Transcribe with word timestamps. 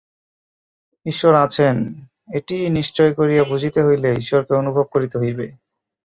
ঈশ্বর 1.05 1.33
আছেন, 1.35 1.75
এইটি 2.33 2.55
নিশ্চয় 2.69 3.11
করিয়া 3.13 3.43
বুঝিতে 3.43 3.79
হইলে 3.83 4.09
ঈশ্বরকে 4.13 4.53
অনুভব 4.55 4.85
করিতে 4.91 5.15
হইবে। 5.19 5.45